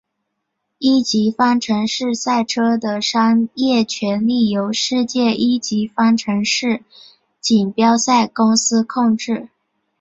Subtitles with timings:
[0.79, 6.83] 一级方程式赛车的商业权利由世界一级方程式
[7.39, 9.49] 锦标赛公司控制。